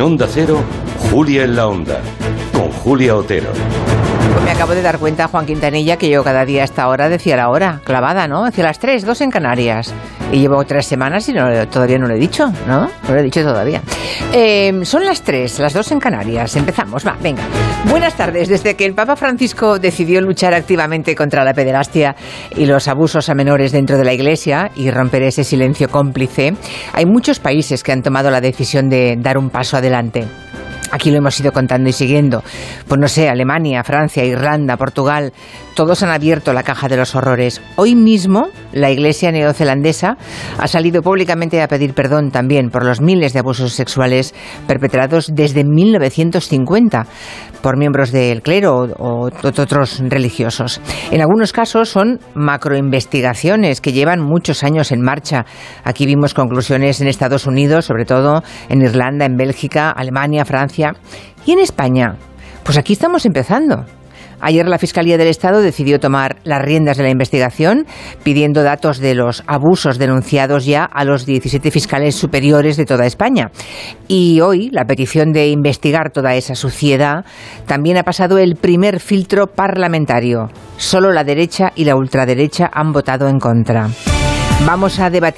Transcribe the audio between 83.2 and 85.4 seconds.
en contra. Vamos a debatir